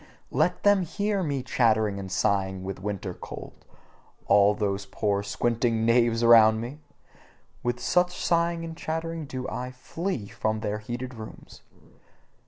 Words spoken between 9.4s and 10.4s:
I flee